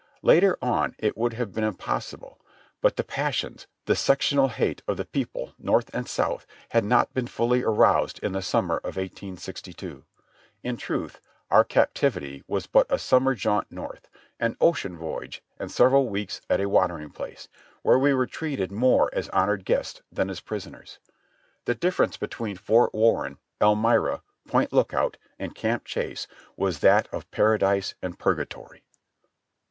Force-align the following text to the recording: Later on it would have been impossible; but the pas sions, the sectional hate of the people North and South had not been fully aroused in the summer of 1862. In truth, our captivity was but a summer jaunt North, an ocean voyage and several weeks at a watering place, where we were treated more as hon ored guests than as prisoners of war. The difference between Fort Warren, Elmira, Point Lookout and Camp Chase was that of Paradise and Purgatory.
Later 0.23 0.57
on 0.63 0.95
it 0.97 1.15
would 1.15 1.33
have 1.33 1.53
been 1.53 1.63
impossible; 1.63 2.39
but 2.81 2.95
the 2.95 3.03
pas 3.03 3.35
sions, 3.35 3.67
the 3.85 3.95
sectional 3.95 4.47
hate 4.47 4.81
of 4.87 4.97
the 4.97 5.05
people 5.05 5.53
North 5.59 5.93
and 5.93 6.09
South 6.09 6.47
had 6.69 6.83
not 6.83 7.13
been 7.13 7.27
fully 7.27 7.61
aroused 7.61 8.17
in 8.23 8.31
the 8.31 8.41
summer 8.41 8.77
of 8.77 8.97
1862. 8.97 10.03
In 10.63 10.75
truth, 10.75 11.21
our 11.51 11.63
captivity 11.63 12.43
was 12.47 12.65
but 12.65 12.87
a 12.89 12.97
summer 12.97 13.35
jaunt 13.35 13.71
North, 13.71 14.09
an 14.39 14.57
ocean 14.59 14.97
voyage 14.97 15.43
and 15.59 15.71
several 15.71 16.09
weeks 16.09 16.41
at 16.49 16.59
a 16.59 16.67
watering 16.67 17.11
place, 17.11 17.47
where 17.83 17.99
we 17.99 18.11
were 18.11 18.25
treated 18.25 18.71
more 18.71 19.07
as 19.13 19.27
hon 19.31 19.49
ored 19.49 19.65
guests 19.65 20.01
than 20.11 20.31
as 20.31 20.39
prisoners 20.41 20.97
of 21.05 21.13
war. 21.13 21.61
The 21.65 21.75
difference 21.75 22.17
between 22.17 22.57
Fort 22.57 22.91
Warren, 22.95 23.37
Elmira, 23.61 24.23
Point 24.47 24.73
Lookout 24.73 25.17
and 25.37 25.53
Camp 25.53 25.85
Chase 25.85 26.25
was 26.57 26.79
that 26.79 27.07
of 27.13 27.29
Paradise 27.29 27.93
and 28.01 28.17
Purgatory. 28.17 28.81